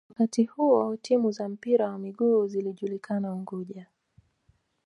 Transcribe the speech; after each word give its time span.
Wakati 0.09 0.43
huo 0.43 0.97
timu 0.97 1.31
za 1.31 1.49
mpira 1.49 1.89
wa 1.91 1.97
miguu 1.97 2.47
zilijulikana 2.47 3.33
Unguja 3.33 3.87